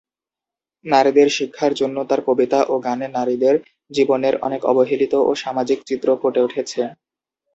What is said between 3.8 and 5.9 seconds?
জীবনের অনেক অবহেলিত ও সামাজিক